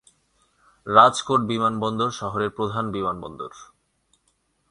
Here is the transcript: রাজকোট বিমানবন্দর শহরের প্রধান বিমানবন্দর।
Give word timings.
রাজকোট 0.87 1.41
বিমানবন্দর 1.41 2.09
শহরের 2.11 2.49
প্রধান 2.49 2.85
বিমানবন্দর। 2.91 3.51